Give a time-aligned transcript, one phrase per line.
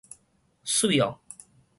[0.63, 1.21] 媠喔